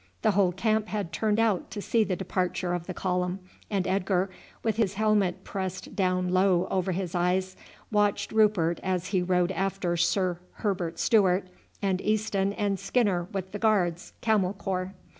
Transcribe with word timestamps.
The 0.23 0.31
whole 0.31 0.51
camp 0.51 0.87
had 0.87 1.13
turned 1.13 1.39
out 1.39 1.69
to 1.69 1.79
see 1.79 2.03
the 2.03 2.15
departure 2.15 2.73
of 2.73 2.87
the 2.87 2.93
column, 2.95 3.37
and 3.69 3.85
Edgar, 3.85 4.31
with 4.63 4.77
his 4.77 4.95
helmet 4.95 5.43
pressed 5.43 5.95
down 5.95 6.29
low 6.29 6.67
over 6.71 6.91
his 6.91 7.13
eyes, 7.13 7.55
watched 7.91 8.31
Rupert 8.31 8.79
as 8.81 9.09
he 9.09 9.21
rode 9.21 9.51
after 9.51 9.95
Sir 9.95 10.39
Herbert 10.53 10.97
Stewart, 10.97 11.47
and 11.83 12.01
Easton 12.01 12.51
and 12.53 12.79
Skinner 12.79 13.27
with 13.31 13.51
the 13.51 13.59
Guards 13.59 14.13
Camel 14.21 14.53
Corps. 14.53 14.95